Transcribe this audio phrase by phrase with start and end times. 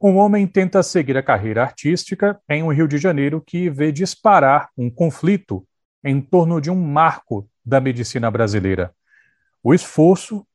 [0.00, 4.70] Um homem tenta seguir a carreira artística em um Rio de Janeiro que vê disparar
[4.78, 5.66] um conflito
[6.04, 8.94] em torno de um marco da medicina brasileira:
[9.60, 10.46] o esforço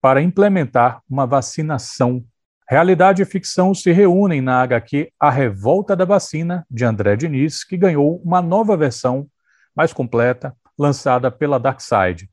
[0.00, 2.24] para implementar uma vacinação.
[2.68, 7.76] Realidade e ficção se reúnem na HQ A Revolta da Vacina, de André Diniz, que
[7.76, 9.28] ganhou uma nova versão
[9.76, 12.28] mais completa, lançada pela Darkside.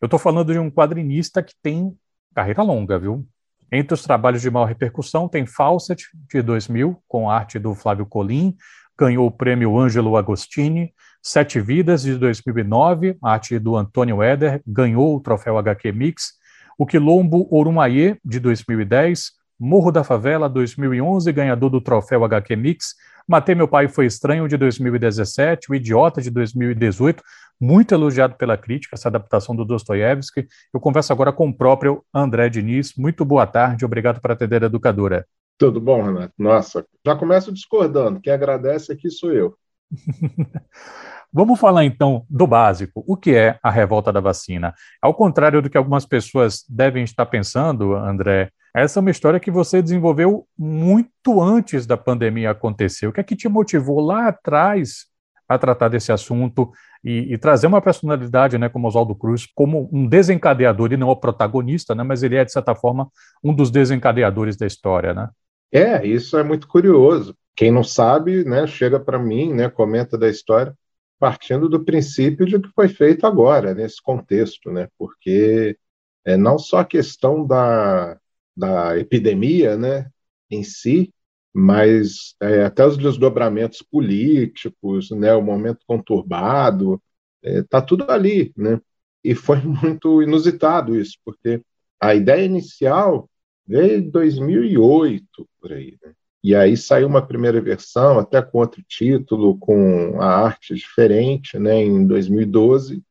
[0.00, 1.96] Eu estou falando de um quadrinista que tem
[2.34, 3.24] carreira longa, viu?
[3.70, 8.56] Entre os trabalhos de maior repercussão tem Fawcett, de 2000, com arte do Flávio Colim,
[8.98, 15.20] ganhou o prêmio Ângelo Agostini, Sete Vidas, de 2009, arte do Antônio Eder, ganhou o
[15.20, 16.32] troféu HQ Mix,
[16.78, 22.94] o Quilombo Orumaie, de 2010, Morro da Favela, 2011, ganhador do troféu HQ Mix,
[23.28, 27.22] Matei Meu Pai Foi Estranho, de 2017, O Idiota, de 2018,
[27.60, 30.48] muito elogiado pela crítica, essa adaptação do Dostoiévski.
[30.72, 32.94] Eu converso agora com o próprio André Diniz.
[32.96, 35.26] Muito boa tarde, obrigado por atender a educadora.
[35.58, 36.32] Tudo bom, Renato?
[36.38, 38.18] Nossa, já começo discordando.
[38.18, 39.54] Quem agradece aqui sou eu.
[41.32, 43.04] Vamos falar então do básico.
[43.06, 44.74] O que é a revolta da vacina?
[45.00, 49.50] Ao contrário do que algumas pessoas devem estar pensando, André, essa é uma história que
[49.50, 53.06] você desenvolveu muito antes da pandemia acontecer.
[53.06, 55.06] O que é que te motivou lá atrás
[55.48, 56.70] a tratar desse assunto
[57.02, 61.16] e, e, trazer uma personalidade, né, como Oswaldo Cruz, como um desencadeador, e não o
[61.16, 63.08] protagonista, né, mas ele é, de certa forma,
[63.42, 65.28] um dos desencadeadores da história, né?
[65.72, 67.34] É, isso é muito curioso.
[67.56, 70.74] Quem não sabe, né, chega para mim, né, comenta da história,
[71.18, 75.76] partindo do princípio de que foi feito agora, nesse contexto, né, porque
[76.24, 78.18] é não só a questão da,
[78.56, 80.10] da epidemia, né,
[80.50, 81.12] em si,
[81.52, 87.02] mas é, até os desdobramentos políticos, né, o momento conturbado,
[87.42, 88.80] está é, tudo ali, né?
[89.24, 91.62] E foi muito inusitado isso, porque
[92.00, 93.28] a ideia inicial
[93.66, 96.12] veio em 2008, por aí, né?
[96.48, 101.82] E aí saiu uma primeira versão, até com outro título, com a arte diferente, né,
[101.82, 103.02] em 2012.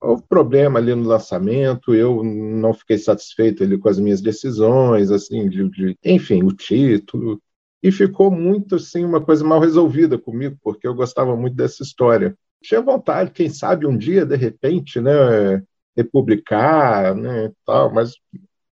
[0.00, 5.46] Houve problema ali no lançamento, eu não fiquei satisfeito ali com as minhas decisões, assim,
[5.46, 7.38] de, de enfim, o título,
[7.82, 12.34] e ficou muito assim uma coisa mal resolvida comigo, porque eu gostava muito dessa história.
[12.62, 15.62] Tinha vontade, quem sabe um dia de repente, né,
[15.94, 18.14] republicar, né, tal, mas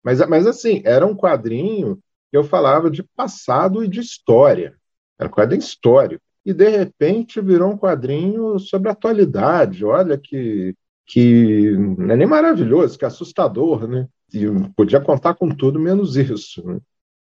[0.03, 1.99] mas mas assim, era um quadrinho
[2.31, 4.75] eu falava de passado e de história.
[5.19, 6.23] Era um quadrinho histórico.
[6.45, 9.85] E de repente virou um quadrinho sobre a atualidade.
[9.85, 10.75] Olha que
[11.05, 14.07] que não é nem maravilhoso, que é assustador, né?
[14.33, 14.45] E
[14.77, 16.65] podia contar com tudo menos isso.
[16.65, 16.79] Né?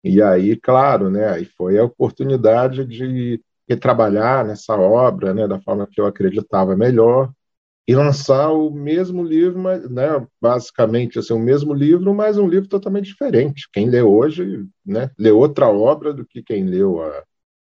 [0.04, 3.42] E aí, claro, né, aí foi a oportunidade de
[3.80, 7.32] trabalhar nessa obra, né, da forma que eu acreditava melhor,
[7.90, 13.08] e lançar o mesmo livro, né, basicamente assim, o mesmo livro, mas um livro totalmente
[13.08, 13.68] diferente.
[13.74, 17.24] Quem lê hoje, né, lê outra obra do que quem leu há,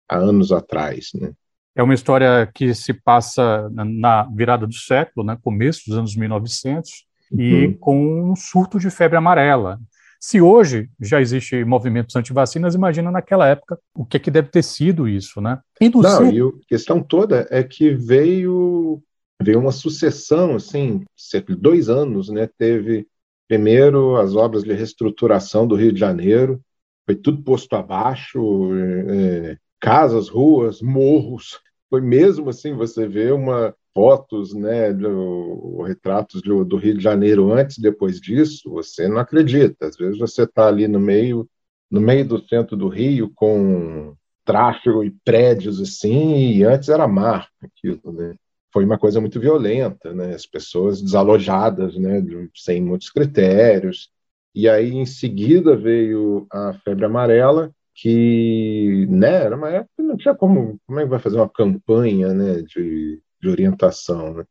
[0.10, 1.32] há anos atrás, né.
[1.74, 7.06] É uma história que se passa na virada do século, né, começo dos anos 1900,
[7.32, 7.40] uhum.
[7.40, 9.80] e com um surto de febre amarela.
[10.20, 14.64] Se hoje já existe movimentos anti-vacinas, imagina naquela época o que, é que deve ter
[14.64, 15.62] sido isso, né?
[15.80, 19.02] E Não, e a questão toda é que veio
[19.42, 22.48] veio uma sucessão, assim, cerca de dois anos, né?
[22.58, 23.08] Teve
[23.48, 26.62] primeiro as obras de reestruturação do Rio de Janeiro,
[27.06, 28.40] foi tudo posto abaixo,
[28.76, 31.60] é, casas, ruas, morros.
[31.90, 37.52] Foi mesmo assim, você vê uma fotos, né, do, retratos do, do, Rio de Janeiro
[37.52, 39.88] antes e depois disso, você não acredita.
[39.88, 41.50] Às vezes você está ali no meio,
[41.90, 47.50] no meio do centro do Rio com tráfego e prédios assim, e antes era mar
[47.62, 48.36] aquilo, né?
[48.72, 50.34] Foi uma coisa muito violenta, né?
[50.36, 52.24] As pessoas desalojadas, né,
[52.56, 54.10] sem muitos critérios.
[54.54, 60.36] E aí em seguida veio a febre amarela, que, né, era uma época não tinha
[60.36, 64.34] como, como é que vai fazer uma campanha, né, de de orientação.
[64.34, 64.46] Né?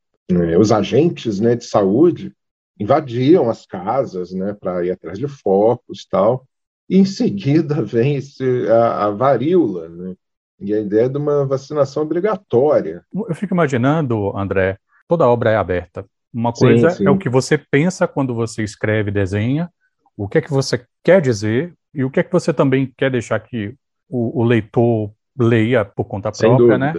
[0.52, 2.34] É, os agentes né, de saúde
[2.78, 6.46] invadiam as casas né, para ir atrás de focos tal,
[6.88, 10.14] e em seguida vem esse, a, a varíola, né?
[10.60, 13.04] E a ideia de uma vacinação obrigatória.
[13.14, 16.04] Eu fico imaginando, André, toda obra é aberta.
[16.32, 17.06] Uma coisa sim, sim.
[17.06, 19.70] é o que você pensa quando você escreve, desenha,
[20.16, 23.10] o que é que você quer dizer e o que é que você também quer
[23.10, 23.74] deixar que
[24.08, 26.94] o, o leitor leia por conta própria, né?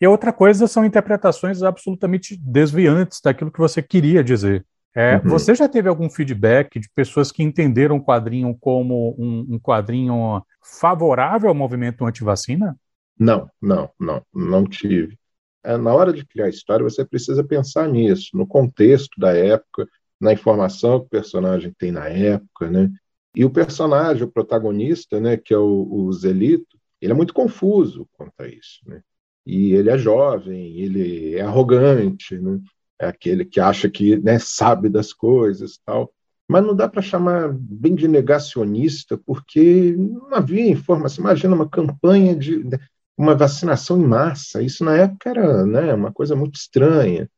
[0.00, 4.64] E a outra coisa são interpretações absolutamente desviantes daquilo que você queria dizer.
[4.94, 5.22] É, uhum.
[5.24, 10.42] Você já teve algum feedback de pessoas que entenderam o quadrinho como um, um quadrinho
[10.62, 12.76] favorável ao movimento anti-vacina?
[13.18, 15.18] Não, não, não, não tive.
[15.64, 19.88] É, na hora de criar a história, você precisa pensar nisso, no contexto da época,
[20.20, 22.90] na informação que o personagem tem na época, né?
[23.34, 28.08] E o personagem, o protagonista, né, que é o, o Zelito, ele é muito confuso
[28.12, 28.80] quanto a isso.
[28.86, 29.00] Né?
[29.46, 32.60] E ele é jovem, ele é arrogante, né?
[32.98, 36.12] é aquele que acha que né, sabe das coisas tal.
[36.48, 41.22] Mas não dá para chamar bem de negacionista, porque não havia informação.
[41.22, 42.78] Imagina uma campanha de né,
[43.18, 44.62] uma vacinação em massa.
[44.62, 47.28] Isso na época era né, uma coisa muito estranha.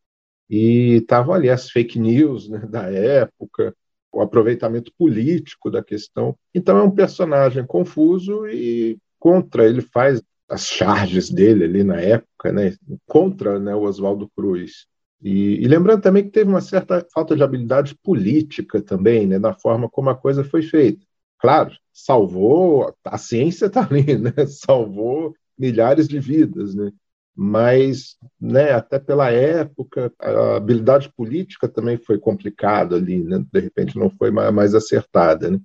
[0.49, 3.75] E estavam ali as fake news né, da época,
[4.13, 6.37] o aproveitamento político da questão.
[6.55, 12.53] Então é um personagem confuso e contra ele faz as charges dele ali na época,
[12.53, 12.75] né,
[13.07, 14.87] contra né, o Oswaldo Cruz.
[15.23, 19.55] E, e, lembrando também que teve uma certa falta de habilidade política também, né, na
[19.55, 21.07] forma como a coisa foi feita.
[21.39, 26.91] Claro, salvou, a ciência está ali, né, salvou milhares de vidas, né,
[27.37, 33.43] mas né, até pela época, a habilidade política também foi complicada ali, né?
[33.51, 35.51] de repente não foi mais acertada.
[35.51, 35.59] Né?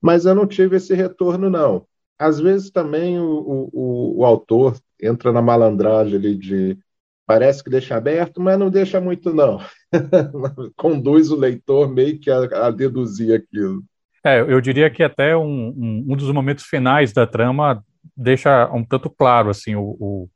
[0.00, 1.86] Mas eu não tive esse retorno, não.
[2.18, 6.78] Às vezes também o, o, o autor entra na malandragem ali de
[7.26, 9.60] parece que deixa aberto, mas não deixa muito, não.
[10.76, 13.84] Conduz o leitor meio que a, a deduzir aquilo.
[14.24, 17.84] É, eu diria que até um, um, um, dos momentos finais da trama
[18.16, 20.30] deixa um tanto claro assim o, o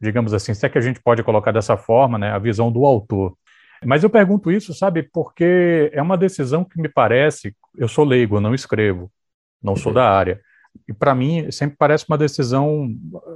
[0.00, 2.84] digamos assim, se é que a gente pode colocar dessa forma, né, a visão do
[2.84, 3.36] autor.
[3.84, 8.36] Mas eu pergunto isso, sabe, porque é uma decisão que me parece, eu sou leigo,
[8.36, 9.10] eu não escrevo,
[9.62, 9.94] não sou uhum.
[9.94, 10.40] da área,
[10.88, 12.88] e para mim sempre parece uma decisão,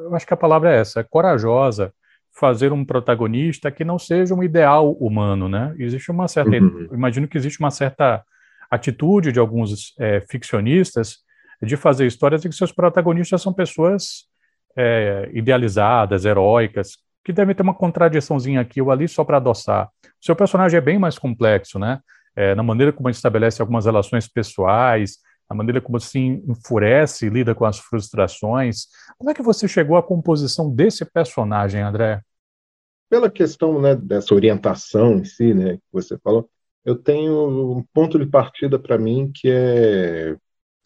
[0.04, 1.92] eu acho que a palavra é essa, corajosa,
[2.38, 5.74] fazer um protagonista que não seja um ideal humano, né?
[5.78, 6.88] Existe uma certa, uhum.
[6.92, 8.22] imagino que existe uma certa
[8.70, 11.18] atitude de alguns é, ficcionistas
[11.62, 14.26] de fazer histórias em que seus protagonistas são pessoas
[14.76, 19.88] é, idealizadas, heróicas, que devem ter uma contradiçãozinha aqui ou ali só para adoçar.
[20.04, 22.00] O seu personagem é bem mais complexo, né?
[22.34, 25.18] É, na maneira como ele estabelece algumas relações pessoais,
[25.50, 28.86] na maneira como se enfurece lida com as frustrações.
[29.16, 32.20] Como é que você chegou à composição desse personagem, André?
[33.10, 36.48] Pela questão né, dessa orientação em si, né, que você falou,
[36.84, 40.36] eu tenho um ponto de partida para mim que é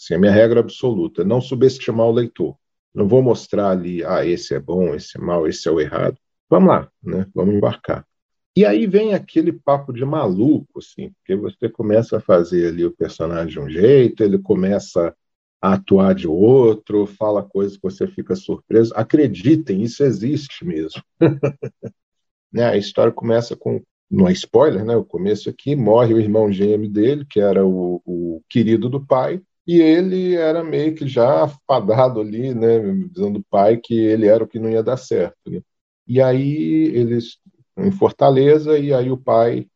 [0.02, 2.56] assim, a minha regra absoluta, não subestimar o leitor.
[2.94, 6.19] Não vou mostrar ali, ah, esse é bom, esse é mal, esse é o errado.
[6.50, 7.26] Vamos lá, né?
[7.34, 8.06] Vamos embarcar.
[8.54, 12.94] E aí vem aquele papo de maluco, assim, porque você começa a fazer ali o
[12.94, 15.14] personagem de um jeito, ele começa
[15.60, 18.93] a atuar de outro, fala coisas que você fica surpreso.
[18.94, 21.02] Acreditem, isso existe mesmo.
[22.52, 22.64] né?
[22.64, 24.96] A história começa com, não é spoiler, né?
[24.96, 29.40] O começo aqui, morre o irmão gêmeo dele, que era o, o querido do pai,
[29.67, 34.43] e ele era meio que já fadado ali, né, visando o pai que ele era
[34.43, 35.37] o que não ia dar certo.
[35.47, 35.61] Né?
[36.06, 37.38] E aí eles
[37.76, 39.67] em Fortaleza e aí o pai,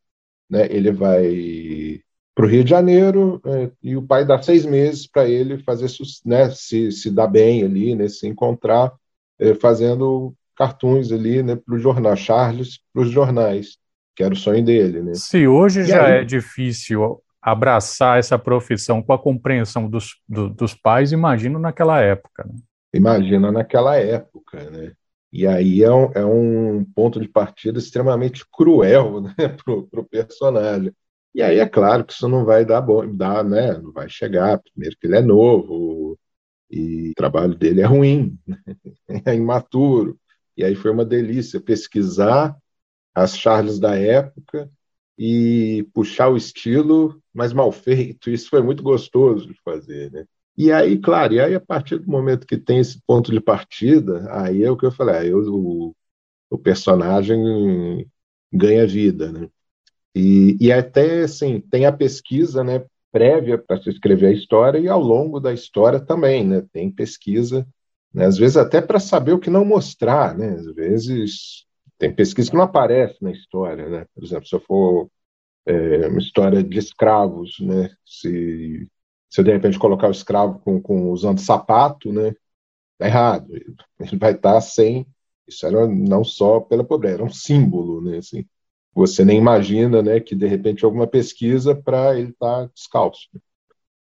[0.50, 2.00] né, ele vai
[2.34, 5.88] para o Rio de Janeiro é, e o pai dá seis meses para ele fazer
[6.24, 8.92] né, se, se dar bem ali, né, se encontrar,
[9.38, 13.78] é, fazendo cartoons ali, né, para o jornal Charles, para os jornais,
[14.14, 15.14] que era o sonho dele, né.
[15.14, 20.50] Se hoje e já aí, é difícil abraçar essa profissão com a compreensão dos, do,
[20.50, 22.42] dos pais, imagino naquela época.
[22.44, 22.54] Né?
[22.92, 24.92] Imagina naquela época, né?
[25.32, 30.92] E aí é um, é um ponto de partida extremamente cruel né, para o personagem.
[31.32, 33.78] E aí é claro que isso não vai dar bom, dar, né?
[33.78, 34.58] Não vai chegar.
[34.58, 36.18] Primeiro que ele é novo
[36.68, 38.58] e o trabalho dele é ruim, né?
[39.24, 40.18] é imaturo.
[40.56, 42.56] E aí foi uma delícia pesquisar
[43.14, 44.68] as Charles da época
[45.18, 48.30] e puxar o estilo, mas mal feito.
[48.30, 50.24] Isso foi muito gostoso de fazer, né?
[50.56, 54.26] E aí, claro, e aí a partir do momento que tem esse ponto de partida,
[54.32, 55.94] aí é o que eu falei, aí o,
[56.50, 58.08] o personagem
[58.52, 59.48] ganha vida, né?
[60.14, 64.88] E, e até, assim, tem a pesquisa, né, prévia para se escrever a história e
[64.88, 66.62] ao longo da história também, né?
[66.72, 67.66] Tem pesquisa,
[68.12, 70.50] né, às vezes até para saber o que não mostrar, né?
[70.50, 71.66] Às vezes
[71.98, 74.06] tem pesquisa que não aparece na história, né?
[74.14, 75.10] Por exemplo, se eu for
[75.66, 77.94] é, uma história de escravos, né?
[78.04, 78.88] Se,
[79.30, 82.34] se eu de repente colocar o escravo com, com usando sapato, né?
[82.98, 83.52] Tá errado.
[84.00, 85.06] Ele vai estar sem.
[85.46, 88.18] Isso era não só pela pobreza, era um símbolo, né?
[88.18, 88.46] Assim,
[88.94, 90.20] você nem imagina, né?
[90.20, 93.28] Que de repente alguma pesquisa para ele estar tá descalço.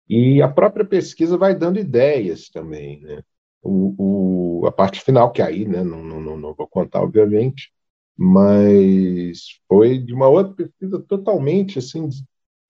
[0.10, 3.24] E a própria pesquisa vai dando ideias também, né?
[3.62, 7.72] O, o, a parte final, que aí né, não, não, não vou contar, obviamente,
[8.18, 12.10] mas foi de uma outra pesquisa totalmente assim,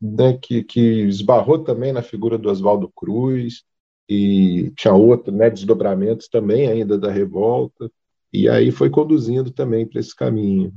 [0.01, 3.63] né, que, que esbarrou também na figura do Oswaldo Cruz,
[4.09, 7.91] e tinha outro, né, desdobramentos também ainda da revolta,
[8.31, 10.73] e aí foi conduzindo também para esse caminho.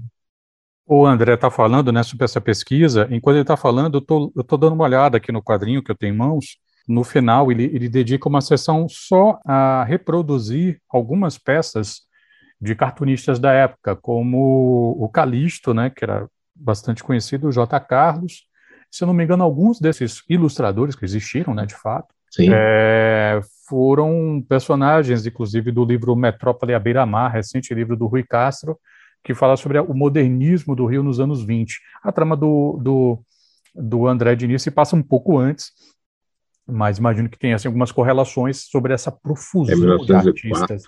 [0.87, 4.73] O André está falando né, sobre essa pesquisa, enquanto ele está falando, eu estou dando
[4.73, 6.59] uma olhada aqui no quadrinho que eu tenho em mãos,
[6.91, 12.01] no final, ele, ele dedica uma sessão só a reproduzir algumas peças
[12.61, 17.79] de cartunistas da época, como o Calixto, né, que era bastante conhecido, o J.
[17.81, 18.45] Carlos.
[18.91, 24.45] Se eu não me engano, alguns desses ilustradores que existiram, né, de fato, é, foram
[24.49, 28.79] personagens, inclusive, do livro Metrópole à Beira-Mar, recente livro do Rui Castro,
[29.23, 31.81] que fala sobre o modernismo do Rio nos anos 20.
[32.03, 33.21] A trama do, do,
[33.75, 35.73] do André Diniz se passa um pouco antes,
[36.71, 40.85] mas imagino que tenha assim, algumas correlações sobre essa profusão é de artistas.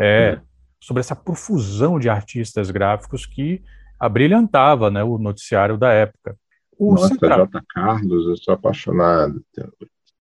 [0.00, 0.40] É,
[0.80, 3.62] sobre essa profusão de artistas gráficos que
[3.98, 6.36] abrilhantava né, o noticiário da época.
[6.76, 7.46] O Nossa, Central...
[7.46, 7.62] J.
[7.68, 9.40] Carlos, eu sou apaixonado.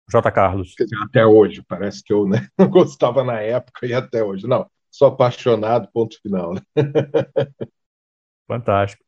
[0.10, 0.32] J.
[0.32, 0.74] Carlos.
[1.04, 4.48] Até hoje, parece que eu né, não gostava na época e até hoje.
[4.48, 6.56] Não, sou apaixonado, ponto final.
[6.56, 6.62] Né?
[8.48, 9.04] Fantástico.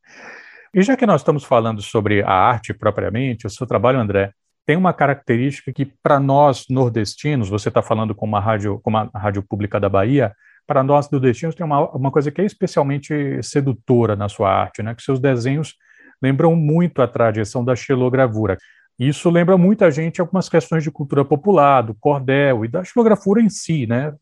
[0.74, 4.34] E já que nós estamos falando sobre a arte propriamente, o seu trabalho, André,
[4.70, 9.10] tem uma característica que, para nós nordestinos, você está falando com uma rádio, com uma
[9.16, 10.32] rádio pública da Bahia,
[10.68, 14.94] para nós nordestinos tem uma, uma coisa que é especialmente sedutora na sua arte, né?
[14.94, 15.74] Que seus desenhos
[16.22, 18.60] lembram muito a tradição da xilogravura.
[19.00, 23.50] Isso lembra muita gente algumas questões de cultura popular, do cordel e da xilografura em
[23.50, 24.14] si, né?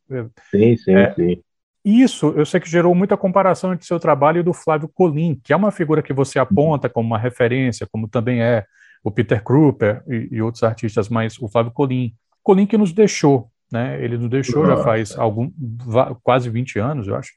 [0.50, 1.42] Sim, sim, é, sim.
[1.84, 5.52] Isso, eu sei que gerou muita comparação entre seu trabalho e do Flávio Colim, que
[5.52, 8.64] é uma figura que você aponta como uma referência, como também é
[9.08, 12.14] o Peter Kruper e, e outros artistas, mas o Flávio Colim.
[12.44, 14.04] Colim que nos deixou, né?
[14.04, 14.76] Ele nos deixou Nossa.
[14.76, 15.50] já faz algum,
[16.22, 17.32] quase 20 anos, eu acho.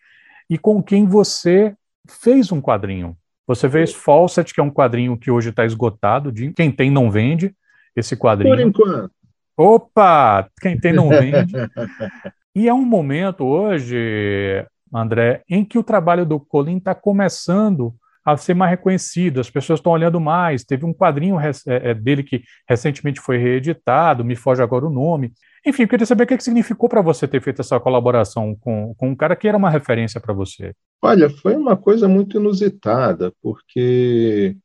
[0.48, 1.74] E com quem você
[2.08, 3.16] fez um quadrinho.
[3.46, 6.32] Você fez Fawcett, que é um quadrinho que hoje está esgotado.
[6.32, 7.54] De, quem tem não vende
[7.94, 8.52] esse quadrinho.
[8.52, 9.12] Por enquanto.
[9.56, 10.48] Opa!
[10.60, 11.54] Quem tem não vende.
[12.54, 18.36] e é um momento hoje, André, em que o trabalho do Colin está começando a
[18.36, 20.64] ser mais reconhecido, as pessoas estão olhando mais.
[20.64, 25.32] Teve um quadrinho é, é, dele que recentemente foi reeditado, me foge agora o nome.
[25.66, 28.94] Enfim, eu queria saber o que, que significou para você ter feito essa colaboração com,
[28.94, 30.74] com um cara que era uma referência para você.
[31.02, 34.56] Olha, foi uma coisa muito inusitada, porque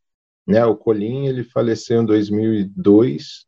[0.48, 3.46] né, o Colim ele faleceu em 2002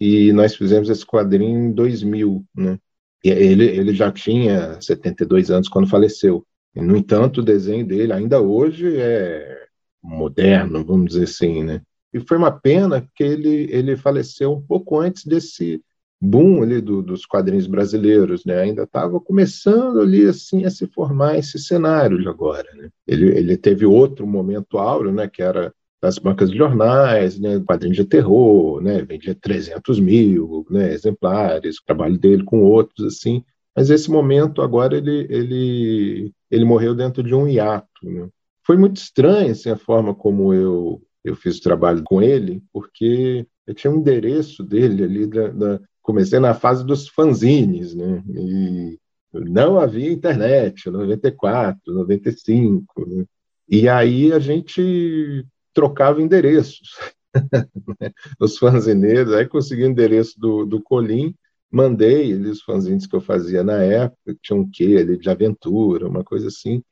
[0.00, 2.78] e nós fizemos esse quadrinho em 2000, né?
[3.22, 6.46] E ele, ele já tinha 72 anos quando faleceu.
[6.74, 9.66] No entanto, o desenho dele ainda hoje é
[10.02, 11.82] moderno, vamos dizer assim, né?
[12.12, 15.82] E foi uma pena que ele, ele faleceu um pouco antes desse
[16.20, 18.60] boom ali do, dos quadrinhos brasileiros, né?
[18.60, 22.90] Ainda estava começando ali assim a se formar esse cenário de agora, né?
[23.06, 25.28] Ele, ele teve outro momento áureo, né?
[25.28, 30.92] Que era das bancas de jornais, né, quadrinhos de terror, né, vendia 300 mil né,
[30.94, 33.44] exemplares, o trabalho dele com outros, assim,
[33.76, 37.88] mas esse momento agora ele, ele ele morreu dentro de um hiato.
[38.02, 38.28] Né?
[38.66, 43.46] Foi muito estranho assim, a forma como eu, eu fiz o trabalho com ele, porque
[43.66, 48.22] eu tinha um endereço dele ali, da, da, comecei na fase dos fanzines, né?
[48.28, 48.98] e
[49.32, 53.24] não havia internet, 94, 95, né?
[53.68, 56.98] e aí a gente trocava endereços.
[58.40, 61.32] Os fanzineiros, aí consegui o endereço do, do Colim,
[61.70, 66.08] mandei eles os fanzines que eu fazia na época, tinha um quê ali de aventura,
[66.08, 66.82] uma coisa assim,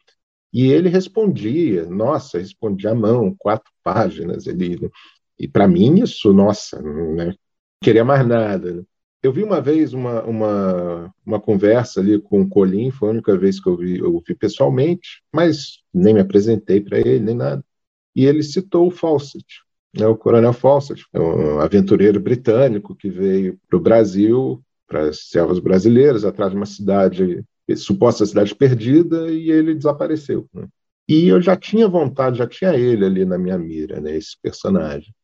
[0.52, 4.88] e ele respondia, nossa, respondia à mão, quatro páginas ali, né?
[5.38, 7.26] e para mim isso, nossa, né?
[7.26, 7.34] não
[7.82, 8.72] queria mais nada.
[8.72, 8.82] Né?
[9.22, 13.36] Eu vi uma vez uma, uma, uma conversa ali com o Colim, foi a única
[13.36, 17.64] vez que eu vi, eu vi pessoalmente, mas nem me apresentei para ele, nem nada,
[18.14, 19.44] e ele citou o Fawcett,
[19.94, 25.58] né, o Coronel Fawcett, um aventureiro britânico que veio para o Brasil para as selvas
[25.58, 27.44] brasileiras, atrás de uma cidade,
[27.76, 30.48] suposta cidade perdida, e ele desapareceu.
[30.52, 30.66] Né?
[31.08, 35.14] E eu já tinha vontade, já tinha ele ali na minha mira, né, esse personagem.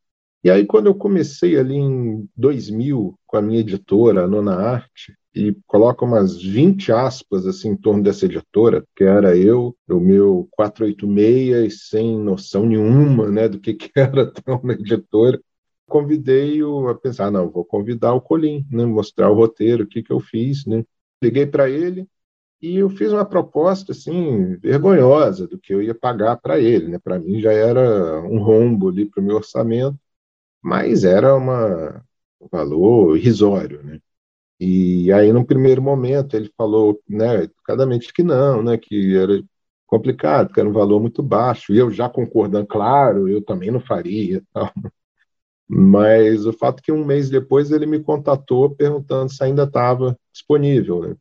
[0.42, 5.16] E aí, quando eu comecei ali em 2000 com a minha editora, a Nona Arte,
[5.34, 10.46] e coloco umas 20 aspas assim em torno dessa editora, que era eu, o meu
[10.52, 15.40] 486, sem noção nenhuma né, do que, que era ter uma editora,
[15.88, 20.12] convidei-o a pensar, não, vou convidar o Colim, né, mostrar o roteiro, o que, que
[20.12, 20.84] eu fiz, né.
[21.22, 22.06] Liguei para ele
[22.62, 26.98] e eu fiz uma proposta, assim, vergonhosa do que eu ia pagar para ele, né,
[26.98, 29.98] para mim já era um rombo ali para o meu orçamento,
[30.62, 32.04] mas era uma,
[32.40, 34.00] um valor irrisório, né.
[34.60, 39.42] E aí, no primeiro momento, ele falou, né, educadamente que não, né, que era
[39.86, 43.80] complicado, que era um valor muito baixo, e eu já concordando, claro, eu também não
[43.80, 44.70] faria, tal.
[45.68, 50.18] Mas o fato é que um mês depois ele me contatou perguntando se ainda estava
[50.32, 51.16] disponível, né?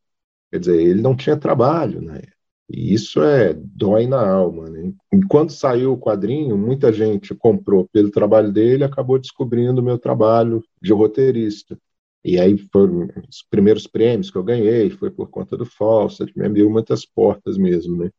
[0.52, 2.22] Quer dizer, ele não tinha trabalho, né?
[2.70, 4.94] E isso é dói na alma, né?
[5.14, 9.98] E quando saiu o quadrinho, muita gente comprou pelo trabalho dele, acabou descobrindo o meu
[9.98, 11.78] trabalho de roteirista.
[12.24, 16.46] E aí foram os primeiros prêmios que eu ganhei, foi por conta do Fawcett, me
[16.46, 18.12] abriu muitas portas mesmo, né?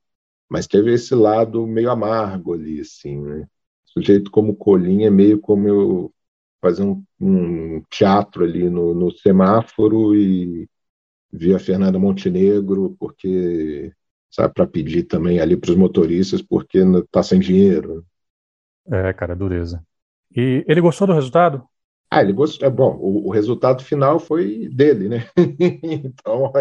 [0.48, 3.46] Mas teve esse lado meio amargo ali, assim, né?
[3.96, 6.14] Sujeito como Colinha é meio como eu
[6.60, 10.68] fazer um, um teatro ali no, no semáforo e
[11.32, 13.92] vi a Fernanda Montenegro porque
[14.30, 18.04] sabe para pedir também ali para os motoristas porque está sem dinheiro.
[18.90, 19.84] É, cara, dureza.
[20.34, 21.66] E ele gostou do resultado?
[22.10, 22.66] Ah, ele gostou.
[22.66, 25.26] É bom, o, o resultado final foi dele, né?
[25.82, 26.52] então,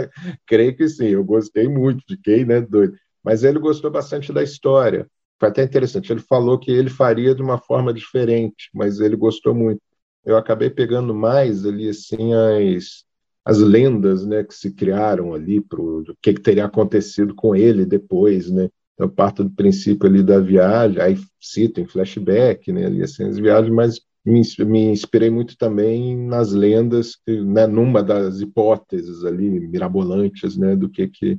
[0.45, 1.07] creio que sim.
[1.07, 2.95] Eu gostei muito, fiquei, né, doido.
[3.23, 5.07] Mas ele gostou bastante da história.
[5.43, 6.09] Foi até interessante.
[6.09, 9.81] Ele falou que ele faria de uma forma diferente, mas ele gostou muito.
[10.25, 13.03] Eu acabei pegando mais ali assim as
[13.45, 17.85] as lendas, né, que se criaram ali para o que, que teria acontecido com ele
[17.85, 18.69] depois, né?
[18.97, 23.38] Eu parto do princípio ali da viagem, aí cito em flashback, né, ali assim, as
[23.38, 30.55] viagens, mas me, me inspirei muito também nas lendas, né, numa das hipóteses ali mirabolantes,
[30.55, 31.38] né, do que que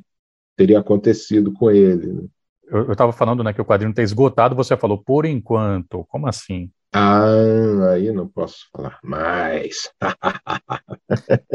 [0.57, 2.13] teria acontecido com ele.
[2.13, 2.29] Né.
[2.69, 6.71] Eu estava falando, né, que o quadrinho está esgotado, você falou por enquanto, como assim?
[6.93, 9.91] Ah, aí não posso falar mais.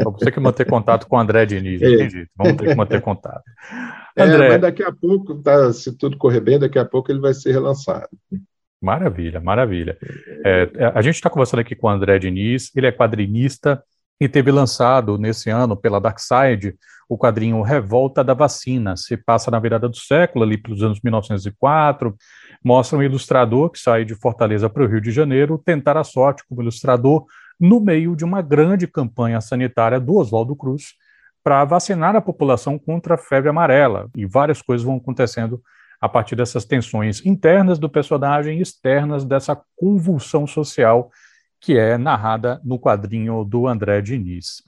[0.04, 1.88] Vamos ter que manter contato com o André Diniz, é.
[1.88, 2.28] entendi.
[2.36, 3.42] Vamos ter que manter contato.
[4.16, 7.20] É, André, mas daqui a pouco, tá, se tudo correr bem, daqui a pouco ele
[7.20, 8.08] vai ser relançado.
[8.82, 9.96] Maravilha, maravilha.
[10.44, 13.80] É, é a gente está conversando aqui com o André Diniz, ele é quadrinista
[14.20, 16.76] e teve lançado nesse ano pela Darkside
[17.08, 18.96] o quadrinho Revolta da Vacina.
[18.96, 22.14] Se passa na virada do século, ali pelos anos 1904,
[22.62, 26.44] mostra um ilustrador que sai de Fortaleza para o Rio de Janeiro tentar a sorte
[26.46, 27.24] como ilustrador
[27.58, 30.94] no meio de uma grande campanha sanitária do Oswaldo Cruz
[31.42, 34.08] para vacinar a população contra a febre amarela.
[34.14, 35.60] E várias coisas vão acontecendo
[36.00, 41.10] a partir dessas tensões internas do personagem e externas dessa convulsão social
[41.60, 44.62] que é narrada no quadrinho do André Diniz.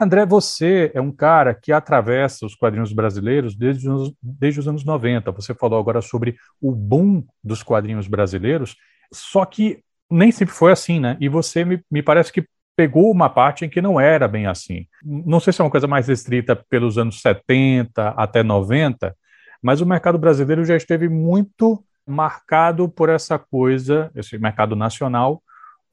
[0.00, 4.84] André, você é um cara que atravessa os quadrinhos brasileiros desde os, desde os anos
[4.84, 5.30] 90.
[5.32, 8.76] Você falou agora sobre o boom dos quadrinhos brasileiros,
[9.12, 11.16] só que nem sempre foi assim, né?
[11.20, 12.44] E você me, me parece que
[12.76, 14.86] pegou uma parte em que não era bem assim.
[15.02, 19.16] Não sei se é uma coisa mais restrita pelos anos 70 até 90,
[19.62, 25.42] mas o mercado brasileiro já esteve muito marcado por essa coisa, esse mercado nacional,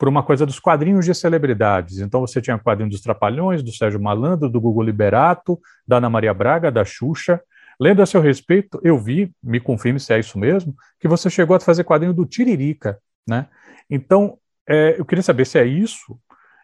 [0.02, 2.00] por uma coisa dos quadrinhos de celebridades.
[2.00, 6.34] Então você tinha quadrinho dos Trapalhões, do Sérgio Malandro, do Gugu Liberato, da Ana Maria
[6.34, 7.40] Braga, da Xuxa.
[7.80, 11.56] Lendo a seu respeito, eu vi, me confirme se é isso mesmo, que você chegou
[11.56, 12.98] a fazer quadrinho do Tiririca,
[13.30, 13.46] né?
[13.88, 16.20] Então, é, eu queria saber se é isso,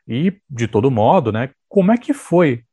[0.07, 2.63] e, de todo modo, né, como é que foi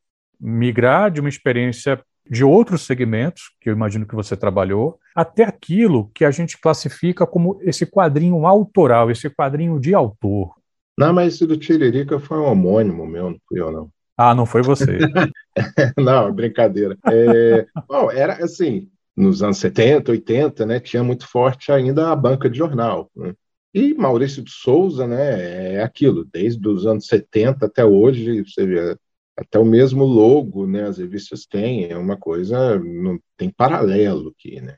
[0.41, 6.11] migrar de uma experiência de outros segmentos, que eu imagino que você trabalhou, até aquilo
[6.15, 10.55] que a gente classifica como esse quadrinho autoral, esse quadrinho de autor.
[10.97, 13.91] Não, mas esse do Tiririca foi um homônimo meu, não fui eu, não.
[14.17, 14.99] Ah, não foi você.
[15.99, 16.97] não, brincadeira.
[17.11, 22.49] É, bom, era assim, nos anos 70, 80, né, tinha muito forte ainda a banca
[22.49, 23.11] de jornal.
[23.15, 23.35] Né?
[23.75, 28.97] E Maurício de Souza, né, é aquilo, desde os anos 70 até hoje, você vê,
[29.37, 34.61] até o mesmo logo, né, as revistas têm, é uma coisa, não tem paralelo aqui,
[34.61, 34.77] né.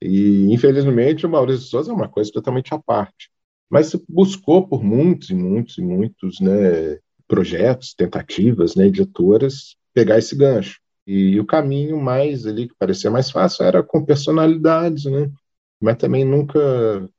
[0.00, 3.30] E, infelizmente, o Maurício de Souza é uma coisa totalmente à parte.
[3.68, 10.18] Mas se buscou por muitos e muitos e muitos né, projetos, tentativas, né, editoras, pegar
[10.18, 10.80] esse gancho.
[11.06, 15.30] E o caminho mais ali, que parecia mais fácil, era com personalidades, né?
[15.80, 16.60] Mas também nunca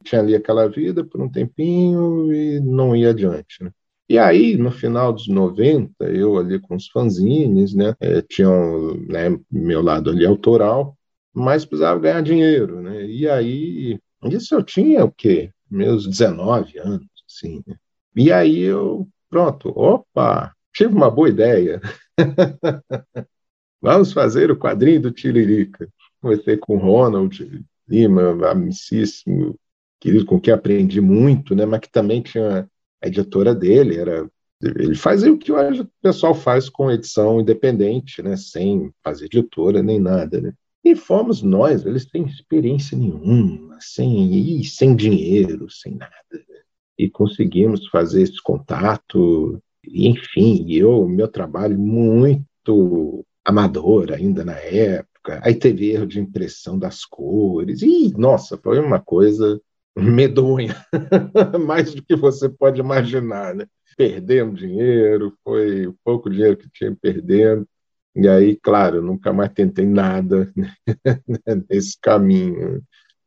[0.04, 3.72] tinha ali aquela vida por um tempinho e não ia adiante, né?
[4.10, 9.40] E aí, no final dos 90, eu ali com os fanzines, né, é, tinham né,
[9.52, 10.98] meu lado ali autoral,
[11.32, 13.06] mas precisava ganhar dinheiro, né?
[13.06, 15.52] E aí, isso eu tinha o quê?
[15.70, 17.64] Meus 19 anos, assim.
[17.68, 17.76] Né?
[18.16, 21.80] E aí eu, pronto, opa, tive uma boa ideia.
[23.82, 25.88] Vamos fazer o quadrinho do Tiririca.
[26.20, 29.56] Comecei com o Ronald Lima, amicíssimo,
[30.00, 31.66] querido, com quem aprendi muito, né?
[31.66, 32.68] Mas que também tinha
[33.08, 34.30] editora dele, era
[34.62, 40.00] ele fazia o que o pessoal faz com edição independente, né, sem fazer editora nem
[40.00, 40.54] nada, né?
[40.84, 46.14] E fomos nós, eles têm experiência nenhuma, sem sem dinheiro, sem nada.
[46.32, 46.40] Né?
[46.98, 55.42] E conseguimos fazer esse contato, e, enfim, eu, meu trabalho muito amador ainda na época,
[55.44, 59.62] aí teve erro de impressão das cores, e nossa, foi uma coisa
[59.98, 60.76] medonha,
[61.66, 63.66] mais do que você pode imaginar, né?
[63.98, 67.68] Perdendo dinheiro, foi pouco dinheiro que tinha perdendo,
[68.16, 70.74] e aí, claro, nunca mais tentei nada né?
[71.70, 72.82] nesse caminho.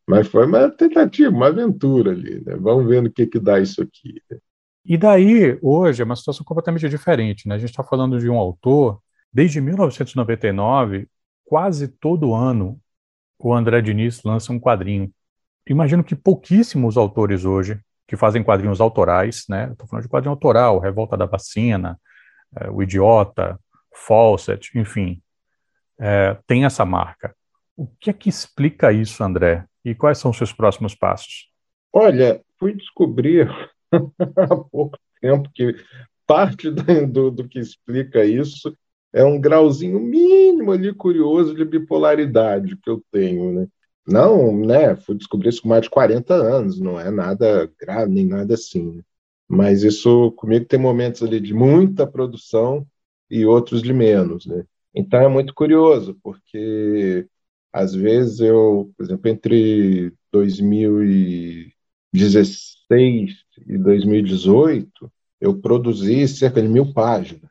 [0.06, 2.56] Mas foi uma tentativa, uma aventura ali, né?
[2.56, 4.20] Vamos ver no que, que dá isso aqui.
[4.30, 4.38] Né?
[4.84, 7.48] E daí, hoje, é uma situação completamente diferente.
[7.48, 7.54] Né?
[7.54, 9.00] A gente está falando de um autor,
[9.32, 11.08] desde 1999,
[11.44, 12.80] quase todo ano,
[13.38, 15.12] o André Diniz lança um quadrinho.
[15.68, 19.68] Imagino que pouquíssimos autores hoje que fazem quadrinhos autorais, né?
[19.72, 21.98] Estou falando de quadrinho autoral, Revolta da Vacina,
[22.56, 23.58] é, O Idiota,
[23.94, 25.22] Fawcett, enfim,
[25.98, 27.34] é, tem essa marca.
[27.76, 29.64] O que é que explica isso, André?
[29.84, 31.50] E quais são os seus próximos passos?
[31.92, 33.48] Olha, fui descobrir
[33.90, 35.74] há pouco tempo que
[36.26, 38.76] parte do, do que explica isso
[39.12, 43.66] é um grauzinho mínimo ali curioso de bipolaridade que eu tenho, né?
[44.06, 44.96] Não, né?
[44.96, 48.96] Fui descobrir isso com mais de 40 anos, não é nada grave, nem nada assim.
[48.96, 49.02] Né?
[49.48, 52.86] Mas isso comigo tem momentos ali de muita produção
[53.30, 54.64] e outros de menos, né?
[54.94, 57.26] Então é muito curioso, porque
[57.72, 63.32] às vezes eu, por exemplo, entre 2016
[63.66, 67.50] e 2018, eu produzi cerca de mil páginas.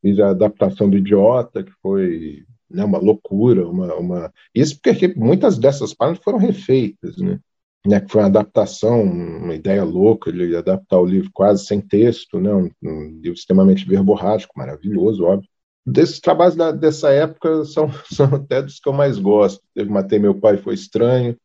[0.00, 4.32] Fiz a adaptação do Idiota, que foi né, uma loucura, uma, uma...
[4.54, 7.38] isso porque muitas dessas páginas foram refeitas, né?
[7.86, 12.40] né, que foi uma adaptação, uma ideia louca de adaptar o livro quase sem texto,
[12.40, 15.48] né, um, um livro extremamente verborrágico, maravilhoso, óbvio.
[15.84, 19.62] Desses trabalhos da, dessa época são, são até dos que eu mais gosto.
[19.72, 21.36] Teve Matei Meu Pai Foi Estranho,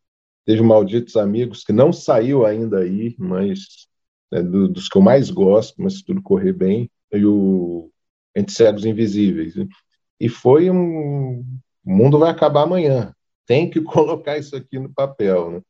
[0.45, 3.88] teve Malditos Amigos, que não saiu ainda aí, mas
[4.34, 7.91] é do, dos que eu mais gosto, mas se tudo correr bem, e o
[8.36, 9.55] Entre Cegos Invisíveis.
[9.55, 9.67] Né?
[10.21, 11.43] E foi um.
[11.84, 13.12] O mundo vai acabar amanhã.
[13.47, 15.49] Tem que colocar isso aqui no papel.
[15.49, 15.62] Né?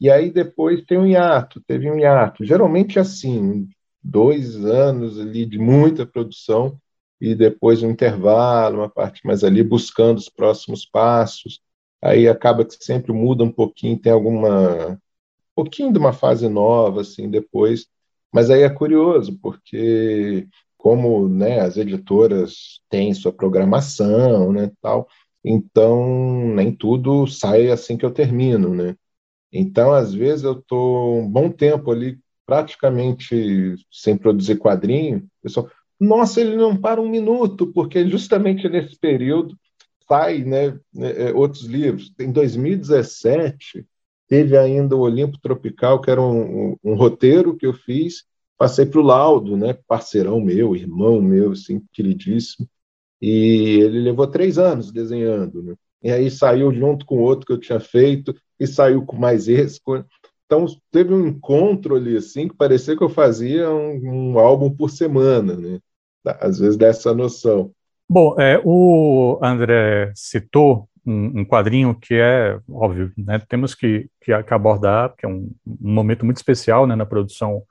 [0.00, 2.44] E aí depois tem um hiato, teve um hiato.
[2.44, 3.68] Geralmente assim,
[4.02, 6.76] dois anos ali de muita produção
[7.20, 11.60] e depois um intervalo, uma parte mais ali buscando os próximos passos.
[12.02, 14.98] Aí acaba que sempre muda um pouquinho, tem alguma um
[15.54, 17.86] pouquinho de uma fase nova assim depois.
[18.32, 20.48] Mas aí é curioso, porque
[20.82, 25.06] como né, as editoras têm sua programação, né, tal,
[25.44, 28.96] então nem tudo sai assim que eu termino, né?
[29.52, 35.28] Então, às vezes, eu estou um bom tempo ali, praticamente sem produzir quadrinho.
[35.40, 39.56] Pessoal, nossa, ele não para um minuto, porque justamente nesse período
[40.08, 42.12] sai né, né é, outros livros.
[42.18, 43.86] Em 2017,
[44.26, 48.24] teve ainda o Olimpo Tropical, que era um, um, um roteiro que eu fiz,
[48.62, 52.68] passei para o Laudo, né, parceirão meu, irmão meu, assim, queridíssimo,
[53.20, 55.74] e ele levou três anos desenhando, né?
[56.00, 59.80] E aí saiu junto com outro que eu tinha feito, e saiu com mais esse.
[60.46, 64.90] Então, teve um encontro ali, assim, que parecia que eu fazia um, um álbum por
[64.90, 65.80] semana, né?
[66.24, 67.72] Às vezes dessa noção.
[68.08, 74.32] Bom, é, o André citou um, um, quadrinho que é, óbvio, né, temos que, que,
[74.32, 77.64] abordar, porque é um, um momento muito especial né, na produção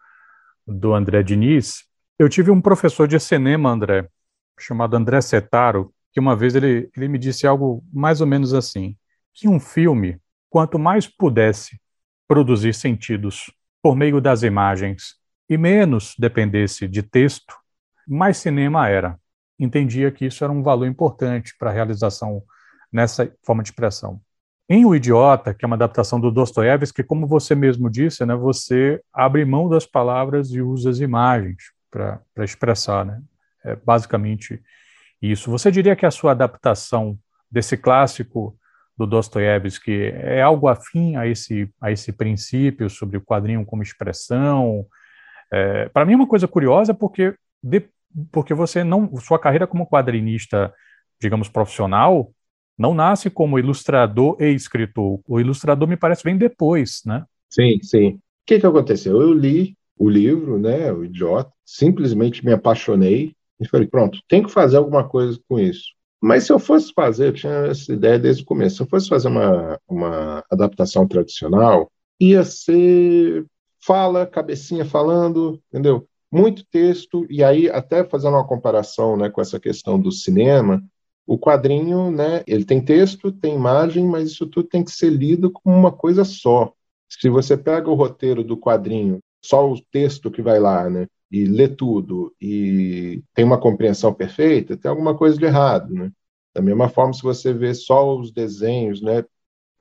[0.71, 1.83] do André Diniz.
[2.17, 4.07] Eu tive um professor de cinema, André,
[4.59, 8.95] chamado André Setaro, que uma vez ele, ele me disse algo mais ou menos assim,
[9.33, 11.79] que um filme quanto mais pudesse
[12.27, 15.15] produzir sentidos por meio das imagens
[15.49, 17.55] e menos dependesse de texto,
[18.07, 19.19] mais cinema era.
[19.59, 22.43] Entendia que isso era um valor importante para a realização
[22.91, 24.21] nessa forma de expressão.
[24.73, 29.01] Em O Idiota, que é uma adaptação do Dostoiévski, como você mesmo disse, né, você
[29.11, 33.05] abre mão das palavras e usa as imagens para expressar.
[33.05, 33.21] Né?
[33.65, 34.63] É basicamente
[35.21, 35.51] isso.
[35.51, 37.19] Você diria que a sua adaptação
[37.51, 38.57] desse clássico
[38.97, 44.85] do Dostoiévski é algo afim a esse, a esse princípio sobre o quadrinho como expressão?
[45.51, 47.89] É, Para mim é uma coisa curiosa porque, de,
[48.31, 50.73] porque você não, sua carreira como quadrinista,
[51.19, 52.31] digamos, profissional,
[52.77, 55.19] não nasce como ilustrador e escritor.
[55.27, 57.23] O ilustrador me parece bem depois, né?
[57.49, 58.09] Sim, sim.
[58.13, 59.21] O que, que aconteceu?
[59.21, 64.51] Eu li o livro, né, o Idiota, simplesmente me apaixonei e falei, pronto, tem que
[64.51, 65.93] fazer alguma coisa com isso.
[66.19, 69.07] Mas se eu fosse fazer, eu tinha essa ideia desde o começo, se eu fosse
[69.07, 73.45] fazer uma, uma adaptação tradicional, ia ser
[73.83, 76.07] fala, cabecinha falando, entendeu?
[76.31, 80.81] Muito texto, e aí até fazendo uma comparação né, com essa questão do cinema,
[81.31, 85.49] o quadrinho, né, ele tem texto, tem imagem, mas isso tudo tem que ser lido
[85.49, 86.73] como uma coisa só.
[87.07, 91.45] Se você pega o roteiro do quadrinho, só o texto que vai lá, né, e
[91.45, 96.11] lê tudo e tem uma compreensão perfeita, tem alguma coisa de errado, né?
[96.53, 99.23] Da mesma forma, se você vê só os desenhos, né,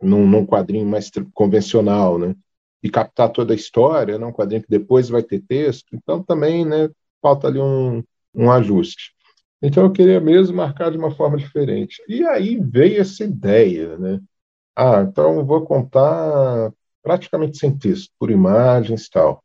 [0.01, 2.33] num, num quadrinho mais convencional, né,
[2.81, 6.89] e captar toda a história, num quadrinho que depois vai ter texto, então também, né,
[7.21, 9.17] falta ali um, um ajuste.
[9.63, 12.03] Então eu queria mesmo marcar de uma forma diferente.
[12.09, 14.21] E aí veio essa ideia, né?
[14.77, 19.43] Ah, então eu vou contar praticamente sem texto, por imagens e tal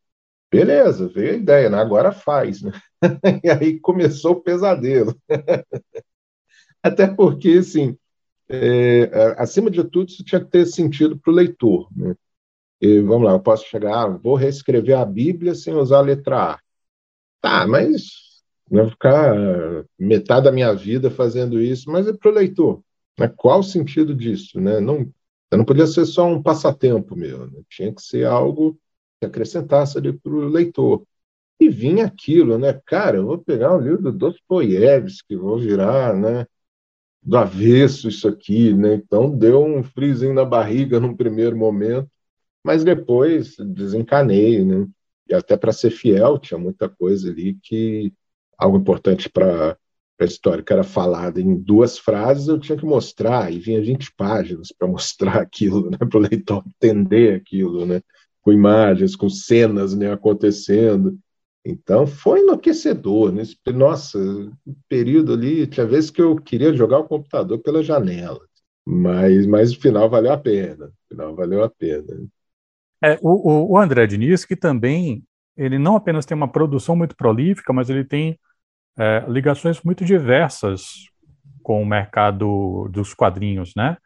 [0.56, 1.78] Beleza, veio a ideia, né?
[1.78, 2.62] agora faz.
[2.62, 2.71] Né?
[3.43, 5.13] e aí começou o pesadelo.
[6.82, 7.97] Até porque, assim,
[8.47, 11.89] é, acima de tudo, isso tinha que ter sentido para o leitor.
[11.93, 12.15] Né?
[12.80, 16.54] E, vamos lá, eu posso chegar, ah, vou reescrever a Bíblia sem usar a letra
[16.54, 16.60] A.
[17.41, 18.34] Tá, mas
[18.69, 19.36] não ficar
[19.97, 22.82] metade da minha vida fazendo isso, mas é para o leitor.
[23.19, 23.28] Né?
[23.28, 24.60] Qual o sentido disso?
[24.60, 24.80] Né?
[24.80, 25.12] Não,
[25.51, 27.62] não podia ser só um passatempo meu, né?
[27.69, 28.78] tinha que ser algo
[29.19, 31.04] que acrescentasse ali para o leitor.
[31.60, 32.73] E vinha aquilo, né?
[32.86, 36.45] Cara, eu vou pegar um livro do Dostoiévski, vou virar, né?
[37.23, 38.95] Do avesso isso aqui, né?
[38.95, 42.10] Então deu um frisinho na barriga num primeiro momento,
[42.63, 44.86] mas depois desencanei, né?
[45.30, 48.13] E até para ser fiel, tinha muita coisa ali que
[48.57, 49.77] algo importante para
[50.19, 54.13] a história que era falada em duas frases, eu tinha que mostrar, e vinha 20
[54.15, 58.01] páginas para mostrar aquilo, né, para o leitor entender aquilo, né,
[58.41, 61.17] com imagens, com cenas né, acontecendo.
[61.65, 63.31] Então foi enlouquecedor.
[63.31, 64.19] Nesse, nossa,
[64.87, 68.39] período ali, tinha vezes que eu queria jogar o computador pela janela,
[68.85, 70.85] mas, mas final valeu a pena.
[70.85, 72.05] No final valeu a pena.
[73.03, 75.23] É, o, o André Diniz, que também
[75.57, 78.37] ele não apenas tem uma produção muito prolífica, mas ele tem
[78.97, 81.10] é, ligações muito diversas
[81.62, 83.97] com o mercado dos quadrinhos, né?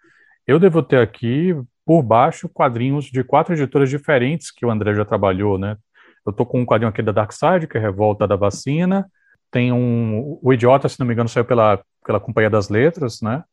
[0.47, 5.06] Eu devo ter aqui, por baixo, quadrinhos de quatro editoras diferentes que o André já
[5.06, 5.78] trabalhou, né?
[6.25, 9.10] Eu tô com um quadrinho aqui da Dark Side, que é Revolta da Vacina,
[9.52, 10.39] tem um...
[10.41, 13.43] O Idiota, se não me engano, saiu pela, pela Companhia das Letras, né?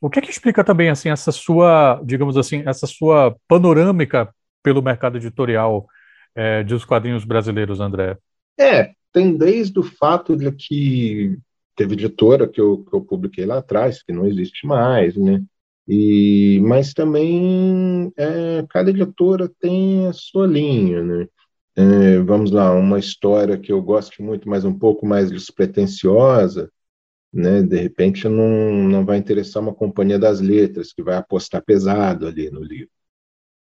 [0.00, 4.82] O que é que explica também, assim, essa sua, digamos assim, essa sua panorâmica pelo
[4.82, 5.86] mercado editorial
[6.34, 8.16] é, dos quadrinhos brasileiros, André?
[8.58, 11.38] É, tem desde o fato de que
[11.76, 15.42] teve editora que eu, que eu publiquei lá atrás, que não existe mais, né?
[15.86, 21.28] E, mas também é, cada editora tem a sua linha, né?
[21.76, 26.70] É, vamos lá, uma história que eu gosto muito, mas um pouco mais despretensiosa,
[27.32, 27.62] né?
[27.62, 32.50] De repente não, não vai interessar uma companhia das letras que vai apostar pesado ali
[32.50, 32.90] no livro.